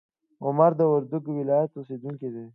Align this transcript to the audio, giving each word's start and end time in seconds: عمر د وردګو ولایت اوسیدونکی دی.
عمر 0.45 0.71
د 0.79 0.81
وردګو 0.91 1.31
ولایت 1.39 1.71
اوسیدونکی 1.75 2.29
دی. 2.35 2.45